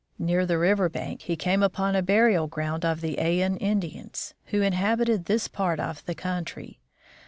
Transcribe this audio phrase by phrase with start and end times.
[0.17, 4.63] Near the river bank he came upon a burial ground of the Ayan Indians, who
[4.63, 6.79] inhabit this part of the country.